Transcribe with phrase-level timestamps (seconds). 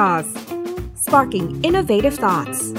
[0.00, 0.34] Jaws
[0.94, 2.72] sparking innovative thoughts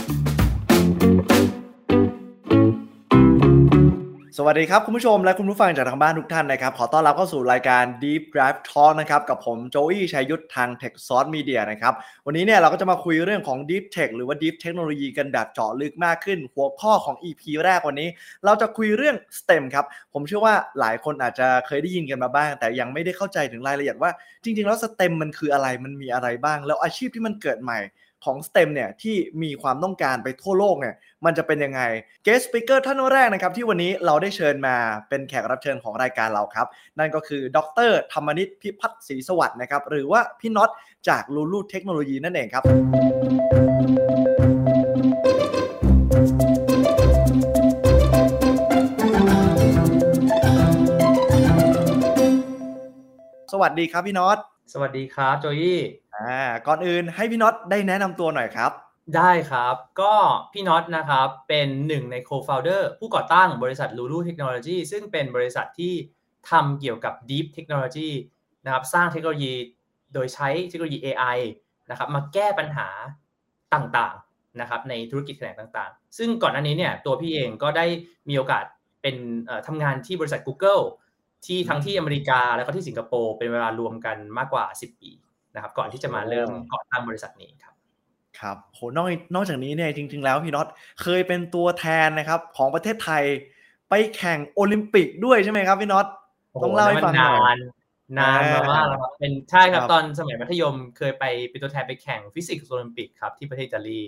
[4.46, 11.94] วัสดีครับคุณผู้ชมและคุณผู้ฟังจากทางบ้านทุกท่านนะครับ ขอต้อนรับเข้าสู่รายการ Deep Drive Talk นะครับกับผมโจอี้ชัยยุทธทาง Tech Source Media นะครับ
[12.26, 18.10] วันนี้เนี่ยเราก็จะมาคุยเรื่องของ Deep Tech หรือว่า Deep Technology กันแบบเจาะลึกมากขึ้น หัวข้อของ EP แรกวันนี้
[18.46, 24.12] เราจะคุยเรื่อง STEM ครับ ผมเชื่อว่าหลายคนอาจจะเคยได้ยินกันมาบ้าง แต่ยังไม่ได้เข้าใจถึงรายละเอียดว่า
[24.44, 27.80] จริง ๆ แล้ว STEM มันคืออะไรมันมีอะไรบ้าง แล้วอาชีพที่มันเกิดใหม่
[28.26, 31.82] ของ STEM เนี่ยที่มีความต้องการไปทั่วโลกเนี่ยมันจะเป็นยังไง
[32.26, 34.76] Guest Speaker ท่านแรกนะครับที่วันนี้เราได้เชิญมา
[35.10, 36.68] เป็นแขกรับเชิญของรายการเราครับ
[37.00, 40.70] นั่นก็คือดรธรรมนิตพิพัฒน์ศรีสวัสดิ์นะครับหรือว่าพี่น็อต
[41.10, 42.64] จากลูลูเทคโนโลยีนั่นเองครับ
[53.54, 54.38] สวัสดีครับพี่น็อต
[54.74, 58.72] สวัสดีครับโจยี่ อ่าก่อนอื่นให้พี่น็อตได้แนะนำตัวหน่อยครับ
[59.16, 60.14] ได้ครับ ก็
[60.54, 65.94] พี่น็อตนะครับเป็นหนึ่งใน co-founder ผู้ก่อตั้งบริษัท Lulu Technology ซึ่งเป็นบริษัทที่
[66.50, 68.10] ทำเกี่ยวกับ Deep Technology
[68.66, 69.54] นะครับสร้างเทคโนโลยี
[70.14, 71.38] โดยใช้เทคโนโลยี AI
[71.90, 72.88] นะครับมาแก้ปัญหา
[73.74, 77.86] ต่างๆนะครับในธุรกิจแขนงต่างๆ ซึ่งก่อนหน้านี้เนี่ยตัวพี่เองก็ได้
[78.30, 78.66] มีโอกาส
[79.02, 79.16] เป็น
[79.68, 80.84] ทำงานที่บริษัท Google
[81.46, 85.12] ที่ทั้งที่อเมริกาแล้วก็ที่สิงคโปร์เป็นเวลารวมกันมากกว่า 10 ปี
[85.56, 87.74] นะครับก่อนที่จะมาเริ่มก่อตั้งบริษัทนี้ครับ
[88.40, 90.68] ครับโหนอกนอกจากนี้เนี่ยจริง ๆ แล้วพี่น็อต
[91.02, 93.24] เคยเป็นตัวแทนนะครับของประเทศไทย
[93.90, 96.06] ไปแข่งโอลิมปิกด้วยใช่ไหมครับพี่น็อต
[96.64, 97.58] ต้องเล่าให้ฟังหน่อย
[98.18, 104.02] นานมามากแล้วครับเป็นใช่ครับตอนสมัยมัธยมเคยไปเป็นตัวแทนไปแข่งฟิสิกส์โอลิมปิกครับที่ประเทศอิตาลี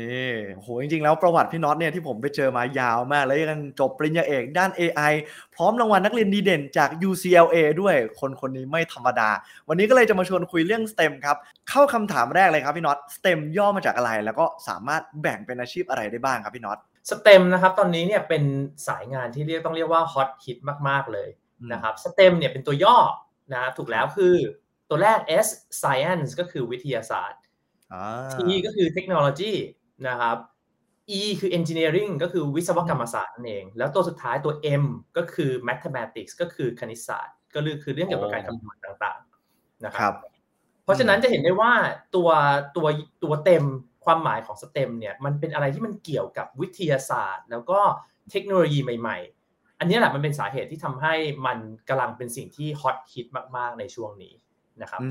[0.00, 5.12] นี่โหจริงๆ แล้วประวัติพี่น็อตเนี่ยที่ผมไปเจอมายาวมาก แล้วยังจบปริญญาเอกด้าน AI
[5.54, 9.30] พร้อมรางวัลนักเรียนดีเด่นจาก UCLA ด้วยคนคนนี้ไม่ธรรมดา
[9.68, 11.36] วันนี้ก็เลยจะมาชวนคุยเรื่อง STEM ครับ
[11.68, 16.78] เข้าคำถามแรกเลยครับพี่น็อต STEM ย่อมาจากอะไร แล้วก็สามารถแบ่งเป็นอาชีพอะไรได้บ้างครับพี่น็อต
[17.10, 18.42] STEM นะครับตอนนี้เนี่ยเป็น
[18.88, 20.58] สายงานที่เรียกต้องเรียกว่าฮอตฮิต
[20.88, 21.28] มากๆเลย
[21.72, 22.96] นะครับ STEM เนี่ยเป็นตัวย่อ
[23.54, 24.34] นะถูกแล้วคือ
[24.88, 25.48] ตัวแรก S
[25.82, 27.40] Science ก็คือวิทยาศาสตร์
[28.32, 28.36] T
[28.66, 29.52] ก็คือเทคโนโลยี
[30.08, 30.36] นะครับ
[31.18, 34.84] E คือ engineering ก็คือวิศวกรรมศาสตร์นั่นเอง แล้วตัวสุดท้ายตัว M
[35.16, 40.14] ก็คือ mathematics ก็คือคณิตศาสตร์ ก็คือเรื่องเกี่ยวกับการคำนวณต่างๆนะครับ
[40.84, 41.72] เพราะฉะนั้นจะเห็นได้ว่า
[42.14, 42.28] ตัว
[42.76, 42.86] ตัว
[43.22, 43.64] ตัวเต็ม
[44.04, 47.80] ความหมายของสเต็มเนี่ยมันเป็นอะไรที่มันเกี่ยวกับวิทยาศาสตร์ แล้วก็
[48.30, 49.18] เทคโนโลยีใหม่
[49.48, 51.14] ๆ อันนี้แหละมันเป็นสาเหตุที่ทำให้
[51.46, 53.26] มันกำลังเป็นสิ่งที่ฮอตฮิต
[53.56, 54.34] มากๆในช่วงนี้
[54.82, 55.08] นะครับอื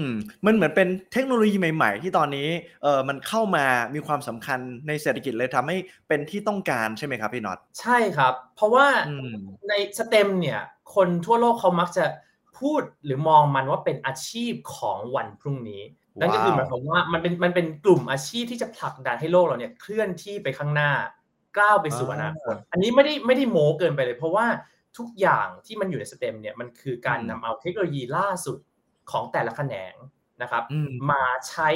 [0.00, 0.02] ม
[0.46, 2.48] มันเหมือนเป็นเทคโนโลยีใหม่ ๆ ที่ตอนนี้
[2.82, 5.76] เออมันเข้ามามีความสำคัญในเศรษฐกิจเลยทำให้
[6.08, 8.86] เป็นที่ต้องการใช่ไหมครับพี่น็อตใช่ครับ เพราะว่า
[9.68, 10.60] ในสเต็มเนี่ย
[10.94, 12.04] คนทั่วโลกเขามักจะ
[12.58, 15.82] พูดหรือมองมันว่าเป็นอาชีพของวันพรุ่งนี้
[16.20, 20.92] นั่นก็คือหมายความว่ามันเป็นมันเป็นกลุ่มอาชีพที่จะผลักดันให้โลกเราเนี่ยเคลื่อนที่ไปข้างหน้า
[21.58, 24.46] ก้าวไปสู่อนาคตอันนี้ไม่ได้ไม่ได้โม้เกินไปเลย เพราะว่า
[24.98, 28.58] ทุกอย่างที่มันอยู่ในสเต็มเนี่ยมันคือการนำเอาเทคโนโลยีล่าสุด
[29.10, 29.94] ของแต่ละแขนง
[30.42, 30.62] นะครับ
[31.10, 31.68] มาใช้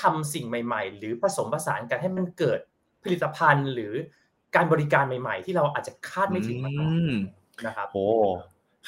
[0.00, 2.60] ทำสิ่งใหม่ ๆ หรือผสมผสานกันให้มันเกิด
[3.02, 3.92] ผลิตภัณฑ์หรือ
[4.54, 6.92] การบริการใหม่ ๆ ที่เราอาจจะคาดไม่ถึงมาก่อน
[7.66, 8.04] นะครับโอ้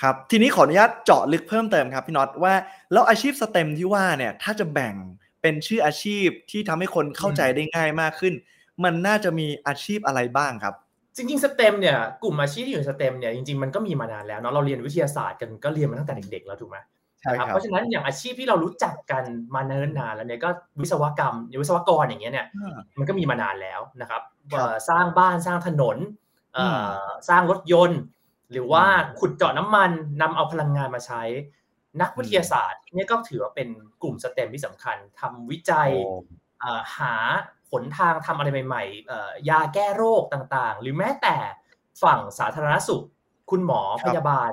[0.00, 2.54] ครับทีนี้ขออนุญาตเจาะลึกเพิ่มเติมครับพี่น็อตว่า
[2.92, 4.94] แล้วอาชีพสเต็มที่ว่าเนี่ยถ้าจะแบ่ง
[5.42, 8.34] เป็นชื่ออาชีพที่ทำให้คนเข้าใจได้ง่ายมากขึ้น
[8.84, 10.74] มันน่าจะมีอาชีพอะไรบ้างครับ
[11.16, 16.76] จริงๆสเต็มเนี่ยกลุ่มอาชีพที่อยู่ในสเต็มเนี่ยจริงๆมันก็มีมานานแล้วเนาะเราเรียนวิทยาศาสตร์กันก็เรียนมาตั้งแต่เด็กๆแล้วถูกไหม
[17.24, 19.24] ครับเพราะฉะนั้นอย่างอาชีพที่เรารู้จักกัน
[19.54, 20.50] มาเนิ่นนานแล้วเนี่ยก็
[20.80, 22.46] วิศวกรรมวิศวกรอย่างเงี้ยเนี่ย
[22.98, 24.22] มันก็มีมานานแล้วนะครับ
[24.88, 25.96] สร้างบ้านสร้างถนน
[27.28, 28.00] สร้างรถยนต์
[28.52, 28.84] หรือว่า
[29.18, 29.90] ขุดเจาะน้ำมัน
[30.22, 31.22] นำเอาพลังงานมาใช้
[32.00, 33.68] นักวิทยาศาสตร์เนี่ยก็ถือว่าเป็น
[34.02, 35.90] กลุ่มสเต็มที่สำคัญทำวิจัย
[36.96, 37.14] หา
[37.70, 41.36] หนทางทำอะไรใหม่ๆยาแก้โรคต่างๆ หรือแม้แต่
[42.02, 43.04] ฝั่งสาธารณสุข
[43.50, 44.52] คุณหมอพยาบาล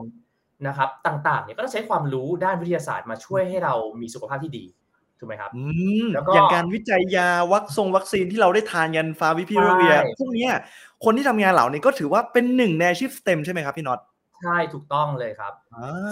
[0.68, 4.66] นะครับต่างๆเนี่ยก็ต้องใช้ความรู้ด้านวิทยาศาสตร์มาช่วยให้เรามีสุขภาพที่ดี
[5.19, 5.51] ถูกไหมครับ
[6.13, 10.48] แล้วก็อย่างการวิจัยยาวัคซงวัคซีนที่เราได้ทานยันฟาวิพิโรเวียพวกนี้
[11.04, 14.00] คนที่ทำงานเหล่านี้ก็ถือว่าเป็นหนึ่งในอาชีพสเต็มใช่ไหมครับพี่น็อต
[14.44, 15.54] ใช่ถูกต้องเลยครับ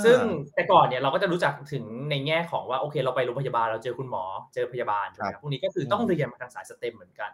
[0.06, 0.20] ซึ่ง
[0.56, 4.24] แต่ก่อนเนี่ยเราก็จะรู้จักถึงในแง่ของว่าโอเค เราไปโรงพยาบาลเราเจอคุณหมอ
[4.54, 5.08] เจอพยาบาล
[5.42, 7.32] พวกนี้ก็คือต้องเรียนมาทางสายสเต็มเหมือนกัน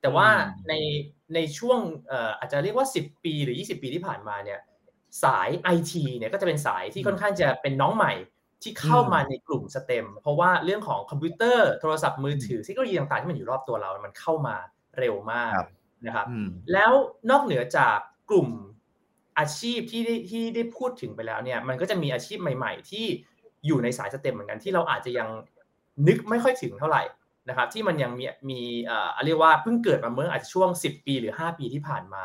[0.00, 0.28] แต่ว่า
[0.68, 0.74] ใน
[1.34, 1.78] ในช่วง
[2.38, 4.58] อาจจะเรียกว่า 10 ปีหรือ 20 ปีที่ผ่านมาเนี่ย
[5.24, 8.12] สาย IT เนี่ยก็จะเป็นสายที่ค่อนข้างจะเป็นน้องใหม่
[8.62, 14.56] ที่เข้ามาในกลุ่มสเต็มเพราะว่าเรื่องของคอมพิวเตอร์โทรศัพท์มือถือเทคโนโลยีต่างๆที่มันอยู่รอบตัวเรา มันเข้ามา
[14.98, 15.52] เร็วมาก
[16.06, 16.26] นะครับ
[16.72, 16.92] แล้ว
[17.30, 17.96] นอกเหนือจาก
[18.30, 18.48] กลุ่ม
[19.38, 23.04] อาชีพที่ได้ที่ได้พูดถึงไปแล้วเนี่ย มันก็จะมีอาชีพใหม่ๆ ที่
[23.66, 25.28] อยู่ในสายสเต็มเหมือนกันที่เราอาจจะยัง
[26.06, 27.02] นึกไม่ค่อยถึงเท่าไหร่
[27.48, 32.24] นะครับ ที่มันยังมีมีเอ่อเรียกว่าเพิ่งเกิดมาเมื่ออาจจะช่วง 10 ปีหรือ 5 ปีที่ผ่านมา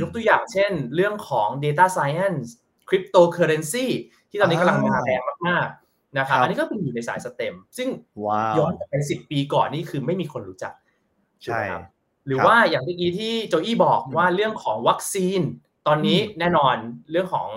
[0.00, 2.46] ยกตัวอย่างเช่น เรื่องของ Data Science
[2.88, 3.86] Cryptocurrency
[4.30, 7.88] ที่ตอนนี้กำลังมาแรงมากๆนะครับอันนี้ก็เป็นอยู่ในสายสเต็ม ซึ่ง
[8.58, 10.72] ย้อนไปสิบปีก่อนนี่คือไม่มีคนรู้จัก
[11.44, 11.60] ใช่
[12.26, 15.40] หรือว่าอย่างเมื่อกี้ที่โจอี้บอกว่าเรื่องของวัคซีน
[15.86, 16.76] ตอนนี้แน่นอน
[17.10, 17.48] เรื่องของ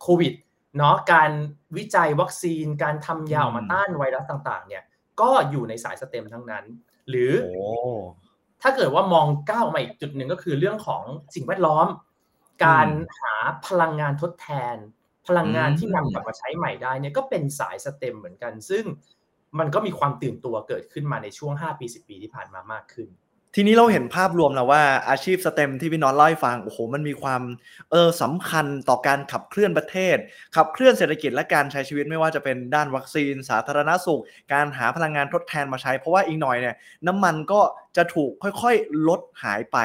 [0.00, 0.32] โควิด
[0.78, 1.30] เนาะการ
[1.76, 4.82] วิจัยวัคซีนการทำยาออกมาต้านไวรัสต่าง ๆ เนี่ย
[5.20, 6.64] ก็อยู่ในสายสเต็มทั้งนั้น
[7.08, 7.32] หรือ
[8.62, 11.02] ถ้าเกิดว่ามองก้าวมาอีกจุดหนึ่งก็คือเรื่องของ
[11.34, 11.86] สิ่งแวดล้อม
[12.64, 12.88] การ
[13.20, 13.34] หา
[13.66, 14.76] พลังงานทดแทน
[15.26, 18.84] พลังงานที่นำกลับมาใช้ใหม่ได้เนี่ยก็เป็นสายสเต็มเหมือนกัน ซึ่ง
[19.58, 23.08] มันก็มีความตื่นตัวเกิดขึ้นมาในช่วง 5 ปี 10 ปีที่ผ่านมามากขึ้น
[23.58, 27.42] ทีนี้เราเห็นภาพรวมแล้วว่าอาชีพสเต็มที่พี่น้องเล่าให้ฟังโอ้โหมันมีความ
[27.90, 30.16] เออสำคัญต่อการขับเคลื่อนประเทศ
[30.56, 34.22] ขับเคลื่อนเศรษฐกิจและการใช้ชีวิตไม่ว่าจะเป็นด้านวัคซีน สาธารณสุข
[34.52, 36.74] การหาพลังงานทดแทนมาใช้ เพราะว่าอีกหน่อยเนี่ย
[37.06, 37.60] น้ำมันก็
[37.96, 39.78] จะถูกค่อยๆ ลดหายไป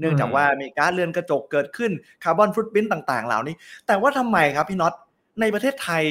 [0.00, 1.92] เนื่องจากว่ามีกาซเรือนกระจกเกิดขึ้น
[2.24, 3.54] คาร์บอนฟุตพิ้นต่าง ๆ เหล่านี้
[3.86, 4.94] แต่ว่าทำไมครับพี่น็อต
[5.40, 6.04] ในประเทศไทย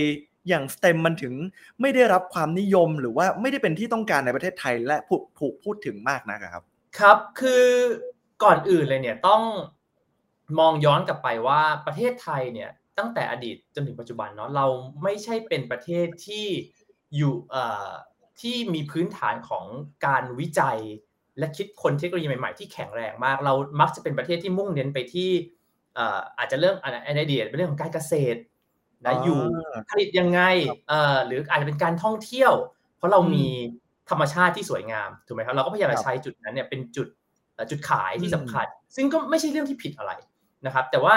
[0.49, 1.33] อย่างสเต็มมันถึง
[1.81, 4.97] ไม่ได้รับความนิยมหรือว่าไม่ได้เป็นที่ต้องการในประเทศไทยและ
[5.39, 7.65] ถูกพูดถึงมากนะครับ ครับคือ
[8.43, 9.41] ก่อนอื่นเลยเนี่ยต้อง
[10.59, 14.65] มองย้อนกลับไปว่าประเทศไทยเนี่ยตั้งแต่อดีตจนถึงปัจจุบันเนาะเรา
[15.03, 16.45] ไม่ใช่เป็นประเทศที่
[17.15, 17.33] อยู่
[18.41, 19.65] ที่มีพื้นฐานของ
[20.05, 20.79] การวิจัย
[21.37, 25.31] และคิดคนเทคโนโลยีใหม่ๆที่แข็งแรงมาก เรามักจะเป็นประเทศที่มุ่งเน้นไปที่
[26.37, 28.39] อาจจะเรื่องไอเดียเป็นเรื่องของการเกษตร
[29.05, 29.39] นะอยู่
[29.89, 30.41] ผลิตยังไง
[31.25, 32.53] หรืออาจจะเป็นการท่องเที่ยว
[32.97, 33.47] เพราะเรามี
[34.09, 37.07] ธรรมชาติที่สวยงามถูกไหมครับเราก็พยายามจะใช้จุดนั้นเนี่ยเป็นจุด
[37.71, 38.65] จุดขายที่สำคัญ
[38.95, 40.11] ซึ่งก็ไม่ใช่เรื่องที่ผิดอะไร
[40.65, 41.13] นะครับ แต่ว่า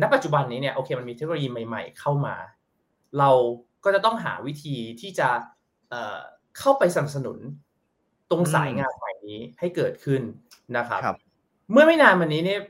[0.00, 2.36] ณปัจจุบันนี้เนี่ยโอเคมันมีเทคโนโลยีใหม่ ๆ เข้ามา
[3.18, 3.30] เรา
[3.84, 5.28] ก็จะต้องหาวิธีที่จะ
[6.58, 7.38] เข้าไปสนับสนุน
[8.30, 10.22] ตรงสายงานใหม่นี้ให้เกิดขึ้น
[10.76, 11.16] นะครับรบ
[11.72, 12.60] เมื่อไม่นานมานี้เนี่ย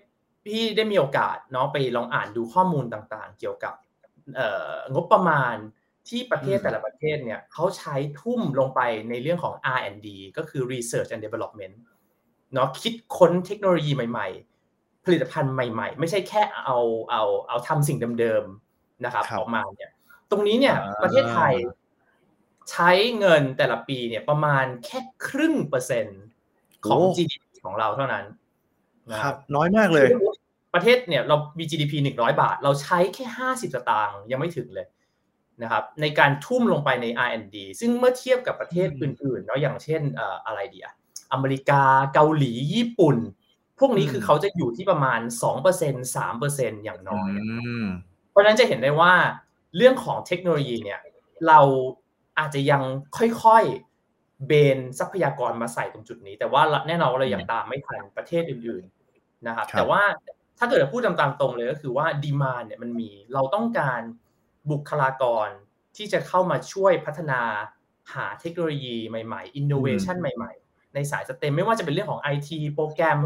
[0.47, 3.75] พี่ได้มีโอกาสเนาะไปลองอ่านดูข้อมูลต่างๆ เกี่ยวกับ
[4.95, 5.57] งบประมาณ
[6.09, 8.81] ที่ประเทศแต่ละประเทศเนี่ยเขาใช้ทุ่มลงไป
[9.11, 11.75] ในเรื่องของ R&D ก็คือ Research and Development
[12.55, 14.29] เนาะคิดค้นเทคโนโลยีใหม่
[14.67, 16.79] ๆ ผลิตภัณฑ์ใหม่ ๆ ไม่ใช่แค่เอา
[17.11, 19.91] เอาเอาทำสิ่งเดิมๆนะครับออกมาเนี่ย
[20.31, 21.55] ตรงนี้เนี่ยประเทศไทย
[22.71, 24.99] ใช้เงินแต่ละปีเนี่ยประมาณแค่
[25.29, 26.23] ครึ่งเปอร์เซ็นต์
[26.87, 28.25] ของ GDP ของเราเท่านั้น
[29.11, 30.09] นะครับ น้อยมากเลย
[30.75, 34.87] ประเทศเนี่ยเรามี GDP หนึ่งร้อยบาท เราใช้แค่ห้าสิบสตางค์ยังไม่ถึงเลย
[35.63, 40.03] นะครับในการทุ่มลงไปใน R&D ซึ่งเมื่อเทียบกับประเทศอื่นๆเนาะอย่างเช่น
[40.47, 40.89] อะไรเดีย
[41.33, 41.83] อเมริกา
[42.15, 43.17] เกาหลีญี่ปุ่น
[43.79, 45.21] พวกนี้คือเขาจะอยู่ที่ประมาณ
[45.63, 47.31] 2% 3%อย่างน้อย
[48.31, 49.13] เพราะฉะนั้นจะเห็นได้ว่า
[49.77, 51.01] เรื่องของเทคโนโลยีเนี่ย
[51.49, 51.61] เรา
[52.39, 52.83] อาจจะยัง
[53.45, 60.03] ค่อยๆเบนทรัพยากรมาใส่ตรงจุดนี้ แต่ว่าแน่นอนเราอย่างตามไม่ทันประเทศอื่นๆนะครับแต่ว่า
[60.59, 64.01] ถ้าเกิดพูดตามตรงเลยก็คือว่า demand เนี่ยมันมีเราต้องการ
[64.71, 65.49] บุคลากร
[65.97, 67.41] ที่จะเข้ามาช่วยพัฒนา
[68.15, 73.19] หาเทคโนโลยีใหม่ๆ อินโนเวชันใหม่ๆ ในสาย STEM ไม่ว่าจะเป็นเรื่องของ IT โปรแกรม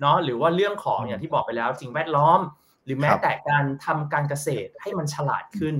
[0.00, 2.40] เนาะหรือว่าเรื่องของอย่างที่บอกไปแล้วสิ่งแวดล้อม
[2.84, 5.76] หรือแม้แต่การทำการเกษตรให้มันฉลาดขึ้น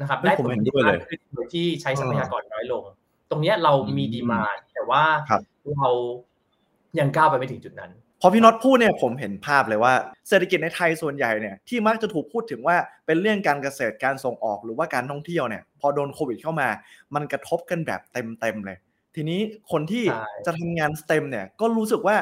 [0.00, 2.82] นะครับได้ผลดีมากขึ้นโดยที่ใช้ทรัพยากรน้อยลง
[3.30, 4.40] ตรงนี้เรามีดีมา
[4.74, 5.02] แต่ว่า
[5.76, 5.90] เรา
[6.98, 9.94] ยังก้าวไปไม่ถึงจุดนั้นพ อพี่น็อตพูดเนี่ยผมเห็นภาพเลยว่า
[10.28, 16.68] เศรษฐกิจในไทยส่วนใหญ่เนี่ยที่มักจะถูกพูดถึงว่าเป็นเรื่องการเกษตรการส่งออกหรือว่าการท่องเที่ยวเนี่ยพอโดนโควิดเข้ามา
[17.14, 18.78] มันกระทบกันแบบเต็มๆเลย
[19.14, 19.40] ทีนี้
[19.72, 20.04] คนที่
[20.46, 22.16] จะทำงานสเต็มเนี่ยก็รู้สึกว่า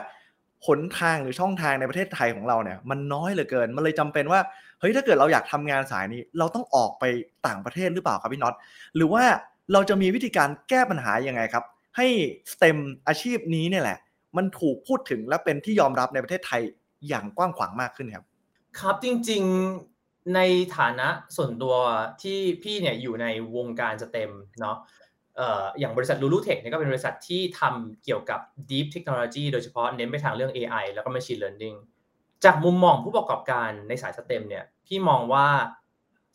[0.67, 4.41] หนทางหรือช่องทางในประเทศไทยของเราเนี่ยมันน้อยเหลือเกิน มันเลยจำเป็นว่า
[4.81, 7.05] เฮ้ยถ้าเกิดเราอยากทำงานสายนี้ เราต้องออกไป
[7.47, 8.55] ต่างประเทศหรือเปล่าครับพี่น็อต
[8.97, 9.25] หรือว่า
[9.73, 11.65] เราจะมีวิธีการแก้ปัญหายังไงครับ
[11.97, 12.07] ให้
[12.53, 13.99] สเต็มอาชีพนี้เนี่ยแหละ
[14.37, 16.63] มันถูกพูดถึงและเป็นที่ยอมรับในประเทศไทย
[17.09, 18.25] อย่างกว้างขวางมากขึ้นครับ
[18.79, 20.41] ครับจริงๆใน
[20.77, 21.75] ฐานะส่วนตัว
[22.23, 23.27] ที่พี่เนี่ยอยู่ใน
[23.57, 24.77] วงการสเต็มเนาะ
[25.79, 31.77] อย่างบริษัท Lulu Tech เนี่ยก็เป็นบริษัทที่ทำเกี่ยวกับ Deep Technology โดยเฉพาะเน้นไปทางเรื่อง AI แล้วก็ Machine Learning
[32.45, 35.47] จากมุมมองผู้ประกอบการในสายสเต็มเนี่ยพี่มองว่า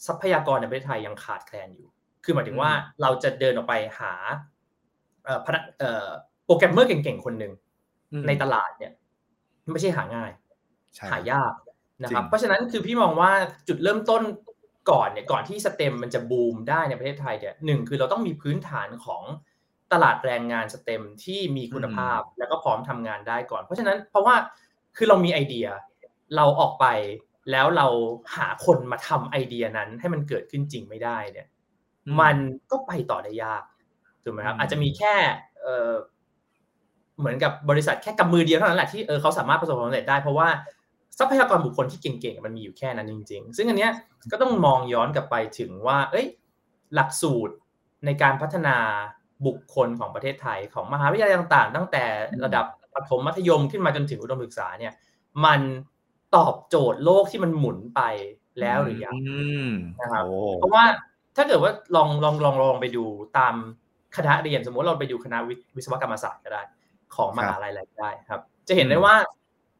[0.07, 1.89] ทรัพยากรในประเทศไทยยังขาดแคลนอยู่
[2.23, 4.13] คือหมายถึงว่าเราจะเดินออกไปหา
[6.45, 7.53] โปรแกรมเมอร์เก่งๆ คนหนึ่ง
[8.27, 8.91] ในตลาดเนี่ย
[9.71, 10.31] ไม่ใช่หาง่าย
[11.11, 11.53] หายาก
[12.03, 13.31] นะครับ เพราะฉะนั้นคือพี่มองว่า
[13.67, 14.21] จุดเริ่มต้น
[14.91, 19.23] ก่อนเนี่ยก่อนที่สเต็มมันจะบูมได้ในประเทศไทยเนี่ยหนึ่งคือเราต้องมีพื้นฐานของ
[19.93, 24.35] ตลาดแรงงานสเต็มที่มีคุณภาพแล้วก็พร้อมทำงานได้ก่อน เพราะฉะนั้นเพราะว่า
[24.97, 25.67] คือเรามีไอเดีย
[26.35, 26.85] เราออกไป
[27.51, 27.87] แล้วเรา
[28.35, 31.47] หาคนมาทำไอเดียนั้นให้มันเกิดขึ้นจริงไม่ได้เนี่ย
[32.21, 32.35] มัน
[32.71, 33.63] ก็ไปต่อได้ยาก
[34.23, 35.15] ถูถูกไหมครับอาจจะมีแค่
[37.19, 40.49] เออเหมือนกับบริษัทแค่กำมือเดียวเท่านั้นแหละที่เออเขาสามารถประสบความสำเร็จได้เพราะว่า
[41.19, 43.91] ทรัพยากรบุคคลที่เก่งๆมันมีอยู่แค่นั้นจริง ๆ ซึ่งอันเนี้ย
[44.31, 46.27] ก็ต้องมองย้อนกลับไปถึงว่า เอ้ย
[46.95, 47.53] หลักสูตร
[48.05, 48.75] ในการพัฒนา
[49.45, 52.03] บุคคลของประเทศไทยของมหาวิทยาลัยต่างๆ ตั้งแต่
[52.45, 54.93] ระดับประถมมัธยมขึ้นมาจนถึงอุดมศึกษาเนี่ย
[55.45, 55.61] มัน
[56.35, 58.01] ตอบโจทย์โลกที่มันหมุนไป
[58.59, 59.15] แล้วหรือยัง
[60.01, 60.23] นะครับ
[60.59, 60.83] เพราะว่า
[61.35, 63.05] ถ้าเกิดว่าลองลองลองลองไปดู
[63.37, 63.55] ตาม
[64.17, 65.37] คณะเรียนสมมติเราไปดูคณะ
[65.75, 66.61] วิศวกรรมศาสตร์ก็ได้
[67.15, 69.15] ของมหาลัยอะไรได้ครับ จะเห็นได้ว่า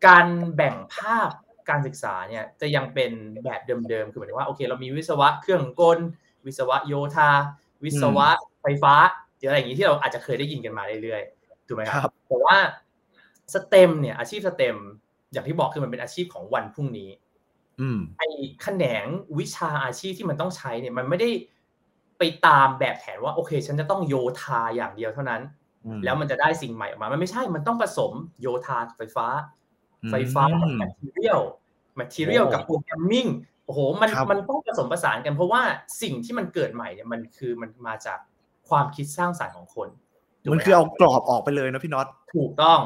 [0.07, 1.29] การแบ่งภาพ
[1.69, 3.11] การศึกษาเนี่ยจะยังเป็น
[3.43, 5.99] แบบเดิมๆ คือหมายถึงว่าโอเคเรามีวิศวะเครื่องกล
[6.45, 7.31] วิศวะโยธา
[7.83, 8.27] วิศวะ
[8.61, 8.93] ไฟฟ้า
[9.37, 12.57] หรืออะไรอย่างนี้ที่เราอาจจะเคยได้ยินกันมาเรื่อยๆถูกไหมครับแต่ว่า
[13.53, 14.75] สเต็มเนี่ยอาชีพสเต็ม
[15.31, 17.09] อย่างที่บอกคือมันเป็นอาชีพของวันพรุ่งนี้
[18.17, 18.27] ไอ้
[18.61, 19.05] แขนง
[19.39, 21.29] วิชาอาชีพที่มันต้องใช้เนี่ยมันไม่ได้
[22.17, 25.41] ไปตามแบบแผนว่าโอเค ฉันจะต้องโยธาอย่างเดียวเท่านั้น
[26.03, 29.27] แล้วมันจะได้สิ่งใหม่ออกมา มันไม่ใช่ มันต้องผสมโยธาไฟฟ้า
[30.11, 31.41] ไฟฟ้ากับ material
[31.95, 33.27] material กับ programming
[33.65, 35.61] โอ้โห มันมันต้องผสมผสานกันเพราะว่า
[36.01, 38.19] สิ่งที่มันเกิดใหม่เนี่ยมันคือมันมาจาก
[38.69, 39.89] ความคิดสร้างสรรค์ของคน
[40.53, 42.79] มันคือเอากรอบออกไปเลยนะพี่น็อต ถูกต้อง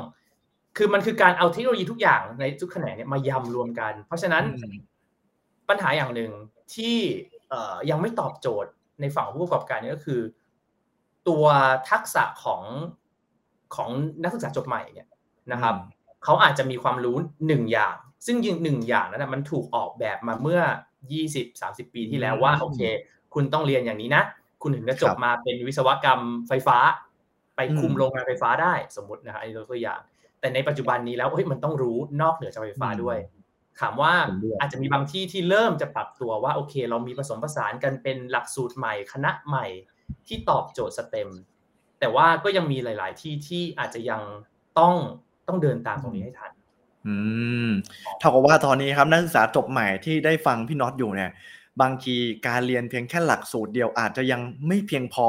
[0.78, 4.44] คือมันคือการเอาเทคโนโลยีทุกอย่างในทุกแขนงเนี่ยมายำรวมกัน เพราะฉะนั้น
[5.70, 6.32] ปัญหาอย่างหนึ่ง
[6.76, 6.98] ที่
[7.90, 8.72] ยังไม่ตอบโจทย์
[9.02, 10.22] ในฝั่งผู้ประกอบการนี่ก็คือ
[11.28, 11.46] ตัว
[11.90, 12.64] ทักษะของ
[13.76, 13.90] ของ
[14.24, 15.08] นักศึกษาจบใหม่เนี่ย
[15.52, 15.76] นะครับ
[16.24, 17.16] เขาอาจจะมีความรู้
[17.48, 20.62] หนึ่งอย่าง ซึ่งยิงหนึ่งอย่างนั้นมันถูกออกแบบมาเมื่อ
[21.28, 22.80] 20-30 ปีที่แล้วว่าโอเค
[23.34, 24.24] คุณต้องเรียนอย่างนี้นะ
[24.62, 26.78] คุณถึงจะจบมาเป็นวิศวกรรมไฟฟ้า
[27.56, 30.00] ไปคุมโรงงานไฟฟ้าได้สมมตินะอันนี้ตัวอย่าง
[30.40, 33.18] แต่ในปัจจุบันนี้แล้วเฮ้ยมันต้องรู้นอกเหนือจากไฟฟ้าด้วย
[33.80, 34.14] ถามว่า
[34.60, 39.66] อาจจะมีบางที่ที่เริ่มจะปรับตัวว่าโอเค เรามีผสมผสานกันเป็นหลักสูตรใหม่คณะใหม่
[40.28, 41.30] ที่ตอบโจทย์สเต็ม
[42.00, 44.22] แต่ว่าก็ยังมีหลาย ๆ ที่ที่อาจจะยัง
[44.80, 44.94] ต้อง
[45.48, 46.52] ต้องเดินตามตรงนี้ให้ทัน
[47.08, 47.16] อื
[47.68, 47.70] ม
[48.20, 51.32] เท่ากับว่าตอนนี้ครับนักศึกษาจบใหม่ที่ได้ฟังพี่น็อตอยู่เนี่ย
[51.82, 52.16] บางที
[52.48, 55.28] การเรียนเพียงแค่หลักสูตรเดียวอาจจะยังไม่เพียงพอ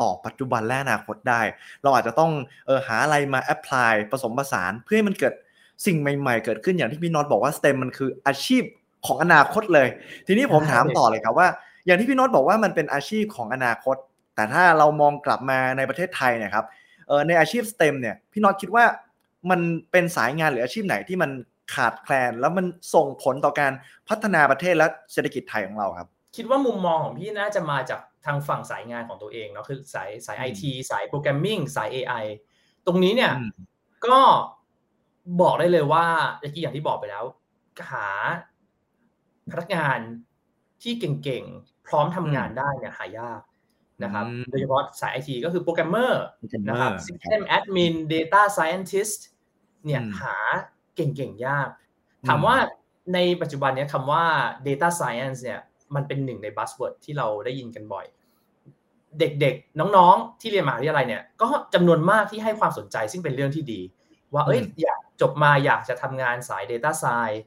[0.00, 1.42] ต่อปัจจุบันและอนาคตได้
[1.82, 2.32] เราอาจจะต้อง
[2.66, 5.34] เออหาอะไรมา apply ผสมผสานเพื่อให้มันเกิด
[5.86, 8.62] สิ่งใหม่ ๆ เกิดขึ้นอย่างที่พี่น็อตบอกว่า STEM มันคืออาชีพ
[9.06, 9.88] ของอนาคตเลย
[10.26, 11.48] ทีนี้ผมถามต่อเลยครับว่า
[11.86, 13.96] อย่างที่พี่น็อตบอกว่ามันเป็นอาชีพของอนาคต
[14.36, 16.66] แต่ถ้าเรามองกลับมาในประเทศไทยเนี่ยครับ
[17.28, 18.84] ในอาชีพ STEM เนี่ยพี่น็อตคิดว่า
[19.50, 21.30] มันเป็นสายงานหรืออาชีพไหนที่มัน
[21.74, 23.72] ขาดแคลน แล้วมันส่งผลต่อการ
[24.08, 32.24] พัฒนาประเทศและเศรษฐกิจไทยของเราครับ คิดว่ามุมมองของพี่น่าจะมาจากทางฝั่งสายงานของตัวเองเนาะคือสายสายไอทีสาย programming สาย AI
[32.86, 33.32] ตรงนี้เนี่ย
[34.06, 34.18] ก็
[35.40, 36.06] บอกได้เลยว่า
[36.40, 37.24] เมื่อกี้อย่างที่บอกไปแล้ว
[37.90, 38.08] หา
[39.50, 39.98] พนักงาน
[40.82, 43.40] ที่เก่งๆ พร้อมทำงานได้เนี่ยหายาก
[44.02, 46.24] นะครับโดยเฉพาะสายไอทีก็คือโปรแกรมเมอร์
[46.68, 49.20] นะครับ System Admin Data Scientist
[49.84, 50.36] เนี่ยหา
[50.96, 51.68] เก่งๆ ยาก
[52.28, 52.56] ถามว่า
[53.14, 54.24] ในปัจจุบันนี้คำว่า
[54.66, 55.60] Data Science เนี่ย
[55.94, 58.06] มันเป็นหนึ่งใน buzzword ที่เราได้ยินกันบ่อย
[59.18, 63.80] เด็กๆ น้องๆ ที่เรียนมหาวิทยาลัยเนี่ยก็จำนวนมากที่ให้ความสนใจซึ่งเป็นเรื่องที่ดี
[64.34, 67.42] ว่าเอ้ยอยากจบมาอยากจะทำงานสาย Data Science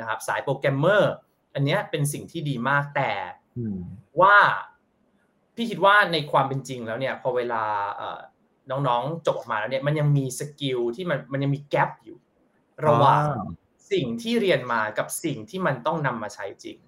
[0.00, 1.12] นะครับสายโปรแกรมเมอร์
[1.54, 3.12] อันนี้เป็นสิ่งที่ดีมากแต่
[4.20, 4.36] ว่า
[5.56, 7.62] พี่คิดว่าในความเป็นจริงแล้วเนี่ยพอเวลา
[8.70, 12.16] น้องๆจบออกมาแล้วเนี่ยมันยังมีสกิลที่มันมันยังมีแกลบอยู่
[12.86, 13.24] ระหว่าง
[13.92, 16.78] สิ่งที่เรียนมากับสิ่งที่มันต้องนำมาใช้จริง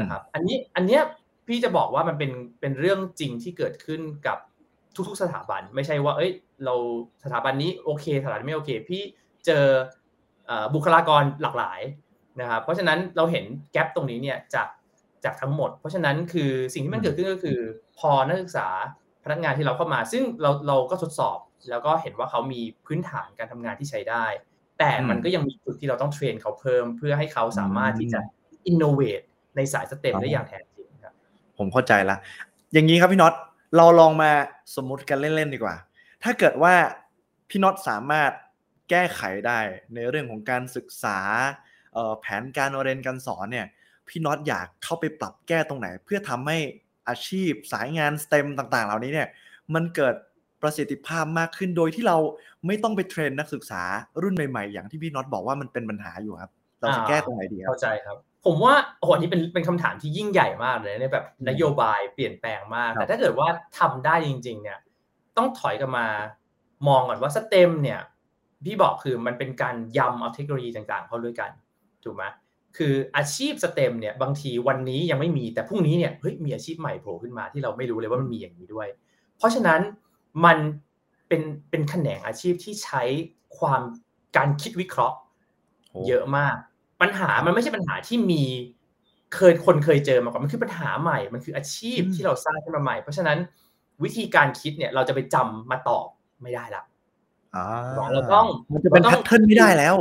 [0.00, 1.02] นะครับ อันนี้อันเนี้ย
[1.46, 4.38] พี่จะบอกว่ามันเป็นเป็นเรื่องจริงที่เกิดขึ้นกับ
[5.08, 6.30] ทุกๆสถาบัน ไม่ใช่ว่า เอ้ย
[6.64, 6.74] เรา
[7.24, 9.02] สถาบันนี้โอเคสถาบันไม่โอเค พี่
[9.46, 9.64] เจอ
[10.74, 11.80] บุคลากรหลากหลาย
[12.40, 14.68] นะครับ เพราะฉะนั้นเราเห็นgap ตรงนี้เนี่ยจาก
[15.24, 17.58] จากทั้งหมด เพราะฉะนั้นคือสิ่งที่มันเกิดขึ้นก็คือ
[17.98, 18.68] พอนักศึกษา
[19.24, 21.38] พนักงานที่เราเข้ามา ซึ่งเราเราก็ทดสอบ
[21.70, 24.24] แล้วก็เห็นว่าเขามีพื้นฐานการทำงานที่ใช้ได้
[24.78, 28.20] แต่มันก็ยังมีจุดที่เราต้อง train เขาเพิ่ม เพื่อให้เขาสามารถที่จะ
[28.66, 29.20] innovate
[29.56, 31.14] ในสาย STEM ได้อย่างแท้จริงครับ
[31.58, 32.16] ผมเข้าใจละ
[32.72, 33.34] อย่างนี้ครับพี่น็อต
[33.76, 34.30] เราลองมา
[34.76, 35.76] สมมุติกันเล่นๆดีกว่า
[36.24, 36.74] ถ้าเกิดว่า
[37.48, 38.30] พี่น็อตสามารถ
[38.90, 39.60] แก้ไขได้
[39.94, 41.18] ในเรื่องของการศึกษา
[42.20, 43.66] แผนการเรียนการสอนเนี่ย
[44.08, 46.58] พี่น็อตอยากเข้าไปปรับแก้ตรงไหน เพื่อทำให้
[47.08, 49.28] อาชีพ สายงานสเต็มต่างๆ เหล่านี้เนี่ย
[49.74, 50.14] มันเกิด
[50.62, 52.16] ประสิทธิภาพมากขึ้นโดยที่เรา
[52.66, 53.82] ไม่ต้องไปเทรนนักศึกษา
[54.22, 56.50] รุ่นใหม่ๆ อย่างที่พี่น็อตบอกว่ามันเป็นปัญหาอยู่ครับ
[56.80, 63.48] เราจะแก้ตรงไหนดีครับเข้าใจครับ ผมว่าโอ้โหนี่เป็นเป็นคำถามที่ยิ่งใหญ่มากเลยในแบบนโยบายเปลี่ยนแปลงมาก แต่ถ้าเกิดว่า
[63.78, 64.78] ทำได้จริง ๆ เนี่ย
[65.36, 66.06] ต้องถอยกันมา
[66.88, 68.00] มองก่อนว่าสเต็มเนี่ย
[68.64, 71.50] พี่บอกคือมันเป็นการยำเอาเทคโนโลยีต่างๆ เข้าด้วยกัน
[72.04, 72.24] ถูกไหม
[72.76, 78.88] คืออาชีพสเต็มเนี่ยบางทีวันนี้ยังไม่มีแต่พรุ่งนี้เนี่ยเฮ้ยมีอาชีพใหม่โผล่ขึ้นมาที่เราไม่รู้เลยว่ามันมีอย่างนี้ด้วย
[79.36, 79.80] เพราะฉะนั้น
[80.44, 80.58] มัน
[81.28, 83.02] เป็นเป็นแขนงอาชีพที่ใช้
[83.58, 83.80] ความ
[84.36, 85.16] การคิดวิเคราะห์
[86.06, 86.56] เยอะมาก
[87.00, 88.42] ปัญหามันไม่ใช่ปัญหาที่มี
[89.34, 93.38] เคยคนเคยเจอมาก่อนมันคือปัญหาใหม่มันคืออาชีพที่เราสร้างขึ้นมาใหม่ เพราะฉะนั้น
[94.04, 96.06] วิธีการคิดเนี่ยเราจะไปจำมาตอบ
[96.42, 96.82] ไม่ได้ละ
[98.12, 99.96] เราต้องมันจะเป็น pattern ไม่ได้แล้ว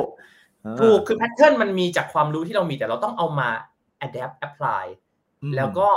[0.81, 3.49] ถูกคือ pattern มันมีจากความรู้ที่เรามีแต่เราต้องเอามา
[4.05, 4.85] adapt apply
[5.55, 5.87] แล้วก็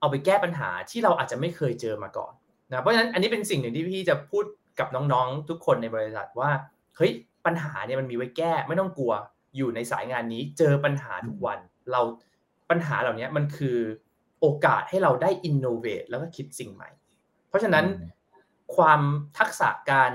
[0.00, 2.32] เอาไปแก้ปัญหาที่เราอาจจะไม่เคยเจอมาก่อน
[2.70, 4.44] นะเพราะฉะนั้นอันนี้เป็นสิ่งหนึ่งที่พี่จะพูด
[4.78, 6.50] กับน้องๆ ทุกคนในบริษัทว่า
[6.96, 7.12] เฮ้ย
[7.46, 9.12] ปัญหาเนี่ยมันมีไว้แก้ไม่ต้องกลัว
[9.56, 11.58] อยู่ในสายงานนี้เจอปัญหาทุกวัน
[11.92, 12.00] เรา
[12.70, 13.78] ปัญหาเหล่านี้มันคือ
[14.40, 16.90] โอกาสให้เราได้อินโนเวทแล้วก็คิดสิ่งใหม่
[17.48, 17.84] เพราะฉะนั้น
[18.76, 19.00] ความ
[19.38, 20.12] ทักษะการ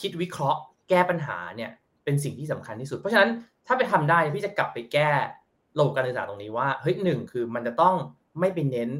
[0.00, 1.70] คิดวิเคราะห์ แก้ปัญหาเนี่ย
[2.06, 3.30] เป็นสิ่งที่สำคัญที่สุด เพราะฉะนั้น
[3.66, 5.10] ถ้าไปทำได้พี่จะกลับไปแก้
[5.78, 7.94] ระบบการศึกษาตรงนี้ว่าเฮ้ยหนึ่งคือมันจะต้อง
[8.40, 8.90] ไม่ไปเน้น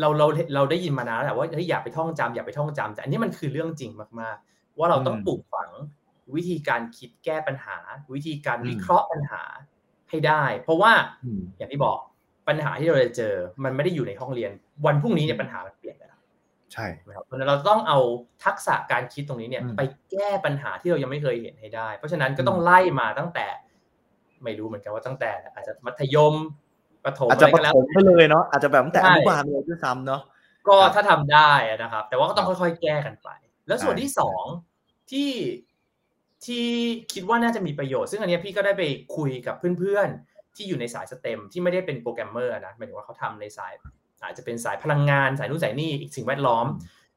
[0.00, 5.70] เราเราเราได้ยินมานานแล้วว่าเฮ้ยอย่าไปท่องจำอย่าไปท่องจำแต่อันนี้มันคือเรื่องจริงมากๆ ว่าเราต้องปลูกฝัง
[6.34, 7.76] วิธีการคิดแก้ปัญหา
[8.14, 9.42] วิธีการวิเคราะห์ปัญหา
[10.10, 10.92] ให้ได้ เพราะว่า
[11.56, 11.98] อย่างที่บอก
[12.48, 13.34] ปัญหาที่เราจะเจอ
[13.64, 14.50] มันไม่ได้อยู่ในห้องเรียน
[14.86, 16.13] วันพรุ่งนี้เนี่ยปัญหามันเปลี่ยนไปแล้ว
[16.74, 17.98] ใช่ครับเพราะนั้นเราต้องเอา
[18.44, 23.46] ทักษะการคิดตรงนี้เนี่ย ไปแก้ปัญหาที่เรายังไม่เคยเห็นให้ได้ เพราะฉะนั้นก็ต้องไล่มาตั้งแต่
[24.44, 26.34] ไม่รู้เหมือนกันว่าตั้งแต่ อาจจะมัธยม
[27.04, 30.22] ประถมอาจจะประถมไปเลยเนาะอาจจะแบบตั้งแต่อนุบาลเลยด้วยซ้ำเนาะ
[30.68, 31.52] ก็ถ้าทำได้
[31.82, 33.28] นะครับ แต่ว่าก็ต้องค่อยๆ แก้กันไป
[33.66, 34.44] แล้วส่วนที่สอง
[35.10, 35.30] ที่
[36.46, 36.66] ที่
[37.12, 38.82] คิดว่าน่าจะมีประโยชน์ ซึ่งอันนี้พี่ก็ได้ไป
[39.16, 43.72] คุยกับเพื่อนๆที่อยู่ในสาย STEM ที่ไม่ได้เป็นโปรแกรมเมอร์นะหมายถึงว่าเขาทำในสาย
[44.24, 46.66] อาจจะเป็นสายพลังงาน สายนู่นสายนี่อีกสิ่งแวดล้อม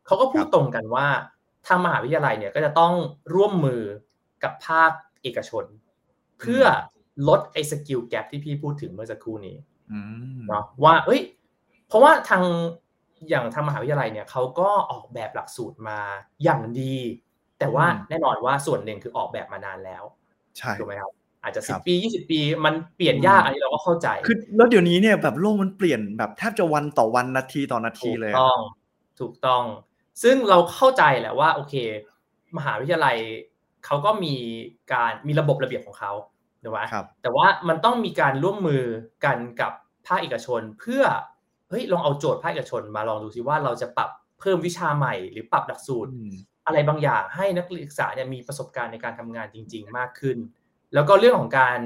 [0.05, 1.07] เขาก็พูดตรงกันว่า
[1.67, 2.93] ทางมหาวิทยาลัยเนี่ยก็จะต้อง
[3.35, 3.81] ร่วมมือ
[4.43, 5.65] กับภาคเอกชน
[6.39, 6.63] เพื่อ
[7.27, 9.57] ลดไอ้ skill gap ที่พี่พูดถึงเมื่อสักครู่นี้
[10.47, 11.21] เนาะว่า เอ้ย
[11.87, 12.43] เพราะว่าทาง
[13.29, 15.99] อย่างทางมหาวิทยาลัยเนี่ยเขาก็ออกแบบหลักสูตรมา
[16.43, 16.95] อย่างดี
[17.59, 20.03] แต่ว่าแน่นอนว่าส่วนหนึ่งคือออกแบบมานานแล้ว
[20.57, 21.11] ใช่ถูกไหมครับ
[21.47, 28.59] อาจจะสิบปียี่สิบปี มันเปลี่ยนยากอันนี้เราก็เข้าใจคือแล้วเดี๋ยวนี้เนี่ยแบบโลกมันเปลี่ยนแบบแทบจะวันต่อวันนาทีต่อนาทีเลยถูกต้อง
[29.19, 29.63] ถูกต้อง
[30.23, 31.75] ซึ่งเราเข้าใจแหละว่าโอเค
[32.57, 33.17] มหาวิทยาลัย
[33.85, 34.35] เขาก็มี
[34.93, 36.11] การมีระบบระเบียบของเขา
[36.63, 38.83] ถูกไหมครับแต่ว่ามันต้องมีการร่วมมือ
[39.25, 39.71] กันกับ
[40.07, 41.03] ภาคเอกชน เพื่อ
[41.69, 46.11] เฮ้ยลองเอาโจทย์ภาคเอกชนมาลองดูซิว่าเราจะปรับเพิ่มวิชาใหม่ หรือปรับหลักสูตร
[46.67, 50.37] อะไรบางอย่างให้นักศึกษาเนี่ยมีประสบการณ์ในการทำงานจริง ๆ มากขึ้น
[50.93, 51.79] แล้วก็เรื่องของการ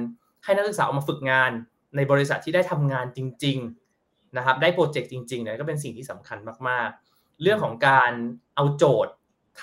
[0.43, 1.51] ให้นักศึกษาออกมาฝึกงาน
[1.95, 3.57] ในบริษัทที่ได้ทำงานจริง
[3.97, 6.37] ๆนะครับ ได้โปรเจกต์จริงๆเนี่ยก็เป็นสิ่งที่สำคัญ
[6.67, 8.11] มากๆ เรื่องของการ
[8.55, 9.13] เอาโจทย์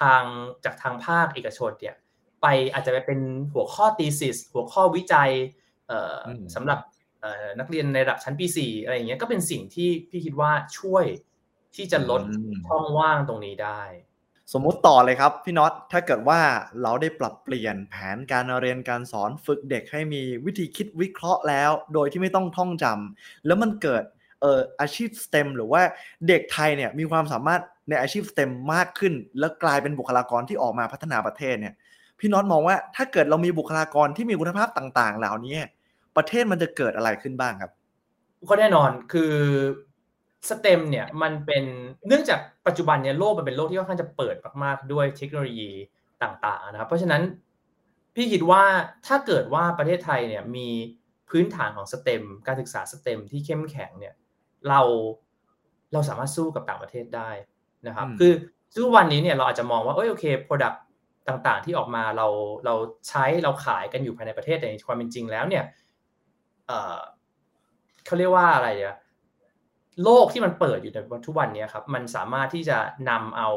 [0.00, 0.22] ทาง
[0.64, 1.96] จากทางภาคเอกชนเนี่ย
[2.42, 3.20] ไปอาจจะไปเป็น
[3.52, 5.30] หัวข้อ thesis หัวข้อวิจัย
[6.54, 6.78] สำหรับ
[7.58, 11.04] นักเรียนในระดับชั้นปี4อะไรอย่างเงี้ยก็เป็นสิ่งที่พี่คิดว่าช่วย
[11.76, 12.22] ที่จะลด
[12.66, 13.82] ช่องว่างตรงนี้ได้
[14.52, 16.40] สมมุติต่อเลยครับพี่น็อตถ้าเกิดว่า
[16.82, 24.04] เราได้ปรับเปลี่ยนแผนการเรียนการสอนฝึกเด็กให้มีวิธีคิดวิเคราะห์แล้ว โดยที่ไม่ต้องท่องจำแล้วมันเกิด
[24.40, 25.82] เอ่ออาชีพ STEM หรือว่า
[26.28, 31.74] เด็กไทยเนี่ยมีความสามารถในอาชีพ STEM มากขึ้น แล้วกลายเป็นบุคลากรที่ออกมาพัฒนาประเทศเนี่ย
[32.18, 35.56] พี่น็อตมองว่าถ้าเกิดเรามีบุคลากรที่มีคุณภาพต่าง ๆ เหล่านี้
[36.16, 37.72] ประเทศมันจะเกิดอะไรขึ้นบ้างครับ
[38.50, 39.32] ก็แน่นอนคือ
[40.48, 41.64] สเต็มเนี่ยมันเป็น
[42.06, 45.70] เนื่องจากปัจจุบันเนี่ยโลกมันเป็นโลกที่ค่อนข้างจะเปิดมากๆด้วยเทคโนโลยี
[46.22, 47.22] ต่างๆนะครับ เพราะฉะนั้น
[48.14, 48.62] พี่คิดว่า
[49.06, 50.68] ถ้าเกิดว่าประเทศไทยเนี่ยมี
[51.30, 54.14] พื้นฐานของสเต็มการศึกษาสเต็มที่เข้มแข็งเนี่ย
[54.68, 54.80] เรา
[55.92, 57.30] เราสามารถสู้กับต่างประเทศได้
[57.86, 58.32] นะครับ คือ
[58.82, 60.82] ทุกวันนี้เนี่ยเราอาจจะมองว่าเอ้ยโอเคโปรดักต์
[61.28, 62.26] ต่างๆ ที่ออกมาเรา
[62.64, 62.74] เรา
[63.08, 65.64] ใช้เราขายกันอยู่ภายในประเทศแต่ในความเป็นจริงแล้วเนี่ย
[66.66, 66.98] เออ
[68.06, 68.96] เขาเรียกว่าอะไรอะ
[70.04, 72.78] โลกที่มันเปิดอยู่ในทุกวันนี้ครับมันสามารถที่จะ
[73.10, 73.50] นำเอา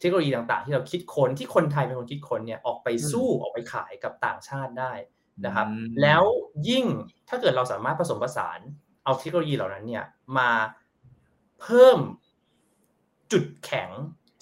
[0.00, 4.92] เทคโนโลยีต่างๆ ที่เราคิดค้นที่คนไทยเป็นคนคิดค้นเนี่ยออกไปสู้ออกไปขายกับต่างชาติได้
[5.44, 5.66] นะครับ
[6.02, 6.22] แล้ว
[6.68, 6.84] ยิ่ง
[7.28, 8.60] ถ้าเกิดเราสามารถผสมผสาน
[9.04, 10.04] เอาเทคโนโลยีเหล่านั้นเนี่ย
[10.38, 10.50] มา
[11.60, 11.98] เพิ่ม
[13.32, 13.90] จุดแข็ง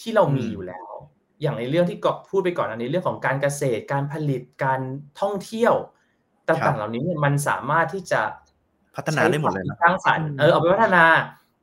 [0.00, 0.92] ที่เรามีอยู่แล้ว
[1.42, 4.80] อย่างในเรื่องที่กพูดไปก่อนอันนี้เรื่องของการเกษตรการผลิตการ
[5.20, 5.74] ท่องเที่ยว
[6.48, 8.20] ต่างๆเหล่านี้เนี่ยมันสามารถที่จะ
[8.96, 11.04] พัฒนาได้หมดเลยนะสร้างสรรค์เออเอาไปพัฒนา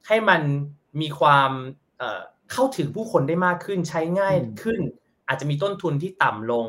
[0.07, 0.41] ให้มัน
[1.01, 1.51] มีความ
[2.51, 4.79] เข้าถึงผู้คนได้มากขึ้นใช้ง่ายขึ้น
[5.27, 6.65] อาจจะมีต้นทุนที่ต่ำลง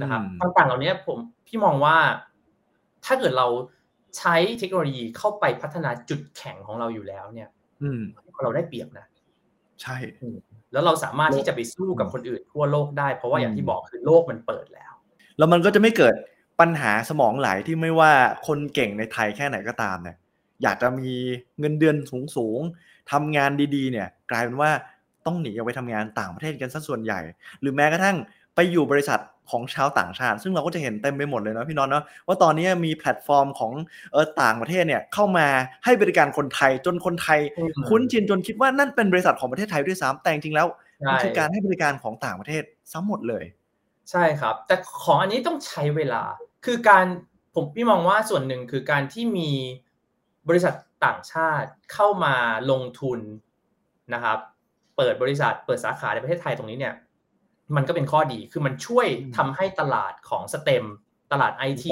[0.00, 1.96] นะครับต่างๆเหล่านี้ผมพี่มองว่า
[3.04, 3.46] ถ้าเกิดเรา
[4.18, 7.50] ใช้เทคโนโลยีเข้าไปพัฒนาจุดแข็งของเราอยู่แล้วเนี่ย
[8.42, 9.06] เราได้เปรียบนะ
[9.82, 9.96] ใช่
[10.72, 14.92] แล้วเราสามารถที่จะไปสู้กับคนอื่นทั่วโลกได้เพราะว่าอย่างที่บอกคือโลกมันเปิดแล้ว
[15.38, 16.14] แล้วมันก็จะไม่เกิด
[16.60, 18.12] ปัญหาสมองไหลที่ไม่ว่า
[18.46, 20.16] คนเก่งในไทยแค่ไหนก็ตามเนี่ย
[20.62, 21.12] อยากจะมี
[21.60, 21.96] เงินเดือน
[22.36, 24.70] สูงๆทำงานดีๆ เนี่ยกลายเป็นว่า
[25.26, 27.20] ต้องหนีออกไปทำงานต่างประเทศกันซะส่วนใหญ่
[27.60, 28.16] หรือแม้กระทั่ง
[28.54, 33.72] ไปอยู่บริษัทของชาวต่างชาติ ซึ่งเราก็จะเห็นเต็มไปหมดเลยนะพี่น้องเนาะว่าตอนนี้มีแพลตฟอร์มของ
[34.12, 35.46] เออต่างประเทศเนี่ยเข้ามา
[35.84, 37.40] ให้บริการคนไทยจนคนไทย
[37.88, 40.66] คุ้นชินจนคิดว่านั่นเป็นบริษัทของประเทศไทยด้วยซ้ำแต่จริงๆแล้ว
[41.06, 42.62] มันคือการให้บริการของต่างประเทศ
[42.92, 43.44] ซ้ำหมดเลย
[44.10, 46.22] ใช่ครับ แต่ของอันนี้ต้องใช้เวลา
[46.64, 47.06] คือการ
[47.54, 49.50] ผมพี่มองว่าส่วนหนึ่งคือการที่มี
[50.48, 52.34] บริษัทต่างชาติเข้ามา
[52.70, 53.20] ลงทุน
[54.14, 54.38] นะครับ
[54.96, 56.94] เปิดบริษัทเปิดสาขาในประเทศไทยตรงนี้เนี่ย
[57.76, 60.84] มันก็เป็นข้อดีคือมันช่วยทำให้ตลาดของสเต็ม
[61.32, 61.90] ตลาดไอที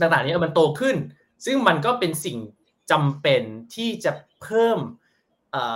[0.00, 0.96] ต่างๆนี้มันโตขึ้น
[1.44, 2.36] ซึ่งมันก็เป็นสิ่ง
[2.90, 3.42] จำเป็น
[3.74, 4.12] ที่จะ
[4.42, 4.78] เพิ่ม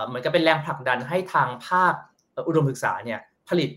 [0.07, 1.95] เหมือนกับเป็นแรงผลักดันให้ทางภาค
[2.49, 3.71] อุดมศึกษาเนี่ยผลิต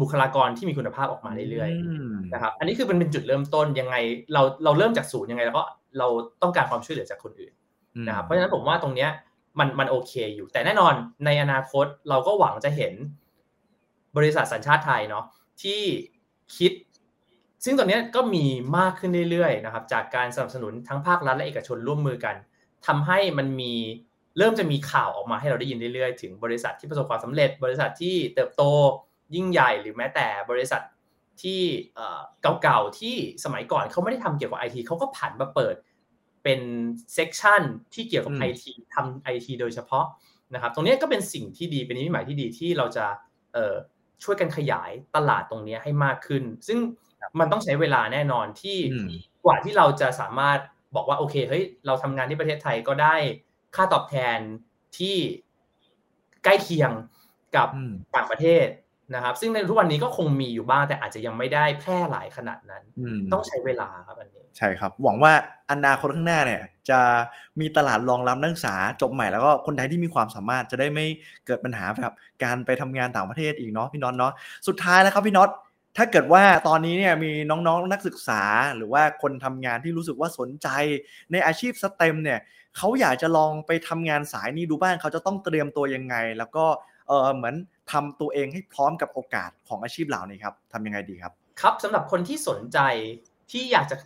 [0.00, 3.96] บุคลากรที่มีคุณภาพออกมาเรื่อยๆนะครับ อันนี้คือมันเป็นจุดเริ่มต้นยังไง
[4.32, 5.64] เราเราเริ่มจากศูนย์ยังไงแล้วก็
[5.98, 6.08] เรา
[6.42, 7.52] ต้องการความช่วยเหลือจากคนอื่น
[8.08, 9.10] นะครับเพราะฉะนั้นผมว่าตรงเนี้ย
[9.58, 12.92] มันมันโอเคอยู่ แต่แน่นอนในอนาคตเราก็หวังจะเห็น
[14.16, 15.24] บริษัทสัญชาติไทยเนาะ
[15.62, 15.80] ที่
[16.56, 16.72] คิด
[17.64, 18.44] ซึ่งตอนนี้ก็มี
[18.78, 22.36] มากขึ้นเรื่อยๆนะครับ จากการสนับสนุนทั้งภาครัฐและเอกชนร่วมมือกัน
[22.86, 23.74] ทำให้มันมี
[24.38, 28.62] เริ่มจะมีข่าวออกมาให้เราได้ยินเรื่อยๆ ถึงบริษัทที่ประสบความสำเร็จ บริษัทที่เติบโต
[29.34, 30.82] ยิ่งใหญ่หรือแม้แต่บริษัท
[31.42, 31.60] ที่
[32.62, 35.74] เก่าๆที่สมัยก่อนเขาไม่ได้ทำเกี่ยวกับไอทีเขาก็ผันมาเปิด
[36.44, 36.60] เป็น
[37.14, 37.62] เซกชัน
[37.94, 40.06] ที่เกี่ยวกับไอทีทำไอทีโดยเฉพาะ
[40.54, 43.06] นะครับตรงนี้ก็เป็นสิ่งที่ดีเป็นนิมิตหมายที่ดีที่เราจะ
[44.24, 46.78] ช่วยกันขยายตลาดตรงนี้ให้มากขึ้น ซึ่ง
[47.38, 48.78] มันต้องใช้เวลาแน่นอนที่
[49.44, 50.58] กว่าที่เราจะสามารถ
[50.96, 53.14] บอกว่าโอเคเฮ้ยเราทำงานที่ประเทศไทยก็ได้
[53.76, 54.38] ค่าตอบแทน
[54.98, 55.16] ที่
[56.44, 56.90] ใกล้เคียง
[57.56, 57.68] กับ
[58.14, 58.66] ต่างประเทศ
[59.14, 62.82] นะครับซึ่งในทุกวันนี้ก็คงมีอยู่บ้างแต่อาจจะยังไม่ได้แพร่หลายขนาดนั้น
[63.32, 65.32] ต้องใช้เวลาครับอันนี้ใช่ครับ หวังว่า
[65.70, 67.00] อนาคตข้างหน้าเนี่ย จะ
[67.60, 71.06] มีตลาดรองรับนักศึกษาจบใหม่แล้วก็คนไทยที่มีความสามารถจะได้ไม่
[71.46, 72.12] เกิดปัญหาแบบ
[72.44, 74.32] การไปทำงานต่างประเทศอีกเนาะพี่น็อตเนาะ
[74.68, 75.50] สุดท้ายแล้วครับพี่น็อต
[75.96, 78.42] ถ้าเกิดว่าตอนนี้เนี่ยมีน้องๆนักศึกษา
[78.76, 80.68] หรือว่าคนทำงานที่รู้สึกว่าสนใจ
[81.32, 82.40] ในอาชีพสเต็มเนี่ย
[82.76, 86.64] เขาอยากจะลองไปทำงานสายนี้ดูบ้างเขาจะต้องเตรียมตัวยังไง แล้วก็
[87.08, 87.54] เออเหมือน
[87.92, 92.78] ทำตัวเองให้พร้อมกับโอกาสของอาชีพเหล่านี้ครับทำยังไงดีครับ ครับสำหรับคนที่สนใจ
[93.50, 93.96] ที่อยากจะ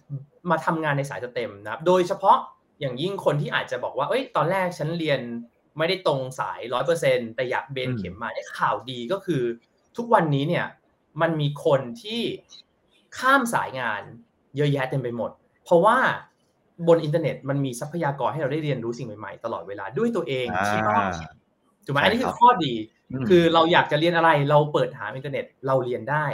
[0.51, 2.37] มาทำงานในสายสเต็มนะครับ โดยเฉพาะ
[2.81, 5.20] อย่างยิ่งคนที่อาจจะบอกว่าเอ้ย ตอนแรกฉันเรียน
[5.79, 9.42] ไม่ได้ตรงสายร้อยเปอร์เซ็นแต่อยากเบนเข็มมาได้ข่าวดีก็คือ
[9.96, 10.66] ทุกวันนี้เนี่ย
[11.20, 12.22] มันมีคนที่
[13.18, 14.03] ข้ามสายงาน
[14.57, 15.31] เยอะแยะเต็มไปหมด
[15.64, 15.99] เพราะว่า
[16.88, 21.03] บนอินเทอร์เน็ตมันมีทรัพยากรให้เราได้เรียนรู้สิ่งใหม่ๆ ตลอดเวลาด้วยตัวเองพี่น็อต
[21.85, 22.72] ถูกไหมอันนี้คือข้อดี
[23.29, 26.25] คือเราอยากจะเรียนอะไรเราเปิดหาอินเทอร์เน็ตเราเรียนได้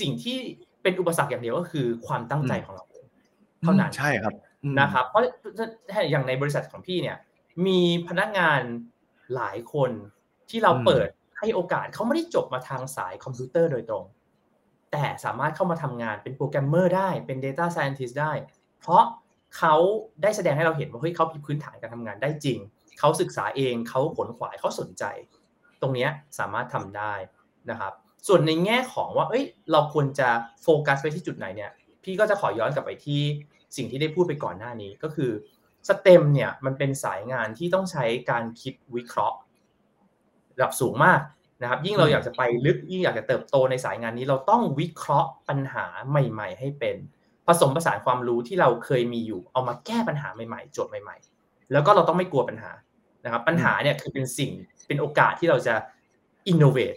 [0.00, 0.36] สิ่งที่
[0.82, 2.84] เป็นอุปสรรคอย่างเดียวก็คือความตั้งใจของเรา
[3.62, 4.34] เท่านั้นใช่ครับ
[4.80, 5.22] นะครับ เพราะ
[6.10, 7.16] อย่างในบริษัทของพี่เนี่ย
[7.66, 8.60] มีพนักงาน
[9.34, 9.90] หลายคน
[10.50, 14.04] ที่เราเปิดให้โอกาสเขาไม่ได้จบมาทางสายคอมพิวเตอร์โดยตรง
[14.92, 18.32] แต่สามารถเข้ามาทำงานเป็นโปรแกรมเมอร์ได้เป็น Data Scientist ได้
[18.80, 19.02] เพราะ
[19.58, 19.74] เขา
[20.22, 22.58] ได้แสดงให้เราเห็นว่าเฮ้ยเขามีพื้นฐานการทำงานได้จริง
[22.98, 25.04] เขาศึกษาเองเขาขนขวายเขาสนใจ
[25.84, 27.14] ตรงนี้สามารถทำได้
[27.70, 27.92] นะครับ
[28.28, 30.28] ส่วนในแง่ของว่า เอ้ย เราควรจะ
[30.62, 31.70] โฟกัสไปที่จุดไหนเนี่ย
[32.04, 33.22] พี่ก็จะขอย้อนกลับไปที่
[33.76, 35.30] สิ่งที่ได้พูดไปก่อนหน้านี้ก็คือ
[35.88, 39.38] สเต็มเนี่ยมันเป็นสายงานที่ต้องใช้การคิดวิเคราะห์
[40.56, 41.20] ระดับสูงมาก
[41.62, 46.96] นะครับ ยิ่งเราอยากจะไปลึกยิ่งอยากจะเติบโตในสายงานนี้เราต้องวิเคราะห์ปัญหาใหม่ ๆ ให้เป็น
[47.46, 52.70] ผสมผสานความรู้ที่เราเคยมีอยู่ เอามาแก้ปัญหาใหม่ๆโจทย์ใหม่ ๆ แล้วก็เราต้องไม่กลัวปัญหา
[53.24, 54.50] นะครับปัญหาเนี่ยคือเป็นสิ่ง
[54.88, 55.74] เป็นโอกาสที่เราจะ
[56.48, 56.94] อินโนเวท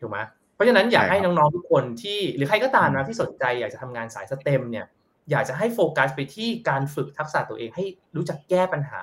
[0.00, 0.18] ถูกไหม
[0.54, 4.86] เพราะฉะนั้นอยากให้น้องๆทุกคนที่หรือใครก็ตามนะที่สนใจอยากจะทำงานสายสเต็มเนี่ย
[5.30, 7.84] อยากจะให้โฟกัสไปที่การฝึกทักษะตัวเองให้
[8.16, 9.02] รู้จักแก้ปัญหา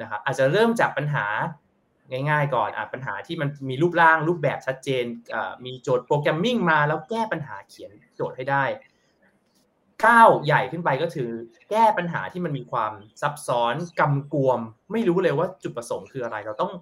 [0.00, 1.26] นะครับอาจจะเริ่มจากปัญหา
[2.30, 5.04] ง่ายๆ ก่อนอะปัญหาที่มันมีรูปร่างรูปแบบชัดเจน
[5.64, 8.64] มีโจทย์ programming มาแล้วแก้ปัญหาเขียนโจทย์ให้ได้
[10.06, 11.30] ก้าวใหญ่ขึ้นไปก็คือ
[11.70, 14.60] แก้ปัญหาที่มันมีความซับซ้อนกำกวม
[14.92, 16.72] ไม่รู้เลยว่าจุดประสงค์คืออะไร เราต้อง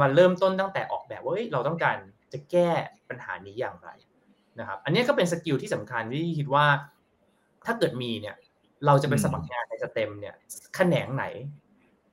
[0.00, 1.96] มาเริ่มต้นตั้งแต่ออกแบบว่าเราต้องการ
[2.32, 2.70] จะแก้
[3.08, 3.88] ปัญหานี้อย่างไร
[4.60, 6.66] นะครับ อันนี้ก็เป็น skill ที่สำคัญที่คิดว่า
[7.66, 8.36] ถ้าเกิดมีเนี่ย
[8.86, 10.34] เราจะไปสมัครงานในสเต็มเนี่ย
[10.74, 11.24] แขนงไหน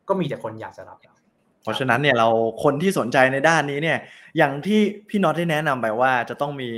[0.08, 1.14] ก็มีแต่คนอยากจะรับเรา
[1.64, 2.28] เพราะฉะนั้นเนี่ยเรา
[2.64, 3.98] คนที่สนใจในด้านนี้เนี่ย
[4.38, 6.70] อย่างที่พี่น็อตได้แนะนำไปว่าจะต้องมี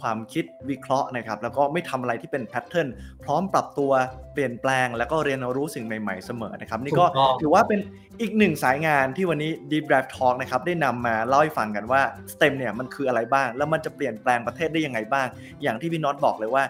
[0.00, 2.88] ความคิดวิเคราะห์นะครับแล้วก็ไม่ทำอะไรที่เป็นแพทเทิร์น
[3.24, 3.90] พร้อมปรับตัว
[4.32, 7.06] เปลี่ยนแปลง แล้วก็เรียนรู้สิ่งใหม่ๆเสมอนะครับนี่ก็
[7.40, 7.80] ถือว่าเป็น
[8.20, 12.02] อีกหนึ่งสายงานที่วันนี้ Deep Dive Talk นะครับได้นำมาเล่าให้ฟังกันว่า
[12.32, 15.26] STEM เนี่ยมันคืออะไรบ้าง แล้วมันจะเปลี่ยนแปลงประเทศได้ยังไงบ้าง
[15.62, 16.64] อย่างที่พี่น็อตบอกเลยว่า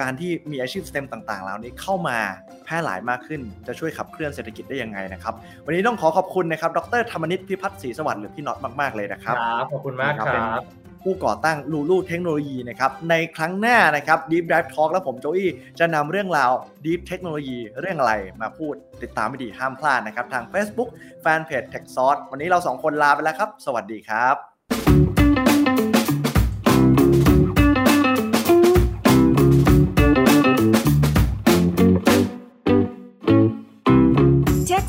[0.00, 2.18] การที่มีอาชีพ STEM ต่างๆ เหล่านี้เข้ามา
[2.64, 9.36] แพร่หลายมากขึ้น จะช่วยขับเคลื่อนเศรษฐกิจได้ยังไงนะครับ วันนี้ต้องขอขอบคุณนะครับ ดรธรรมนิตพิพัฒน์ศรีสวัสดิ์หรือพี่น็อตมากๆเลยนะครับ
[9.72, 10.24] ขอบคุณมากครั
[10.60, 10.62] บ
[11.06, 16.50] ผู้ก่อตั้งลูลูเทคโนโลยีนะครับ ในครั้งหน้านะครับ Deep Drive Talk และผมโจอี้จะนำเรื่องราว
[16.84, 20.88] Deep เทคโนโลยีเรื่องอะไรมาพูดติดตามไม่ดีห้ามพลาดนะครับ ทาง Facebook
[21.24, 25.01] Fanpage Tech s o u r c e วันนี้เราสองคนลาไปแล้วครับ สวัสดีครับ